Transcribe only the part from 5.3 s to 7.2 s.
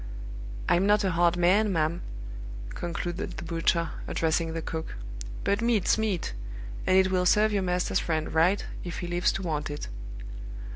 "but meat's meat; and it